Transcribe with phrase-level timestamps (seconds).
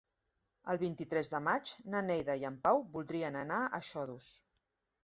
[0.73, 4.37] El vint-i-tres de maig na Neida i en Pau voldrien anar a Xodos.